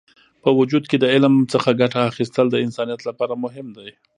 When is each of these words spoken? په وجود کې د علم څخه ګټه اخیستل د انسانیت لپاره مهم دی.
په 0.43 0.49
وجود 0.59 0.83
کې 0.89 0.97
د 0.99 1.05
علم 1.13 1.35
څخه 1.53 1.69
ګټه 1.81 1.99
اخیستل 2.11 2.45
د 2.51 2.55
انسانیت 2.65 3.01
لپاره 3.09 3.33
مهم 3.43 3.67
دی. 3.77 3.89